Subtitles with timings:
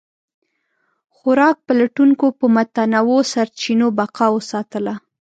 [1.15, 4.93] خوراک پلټونکو په متنوع سرچینو بقا وساتله.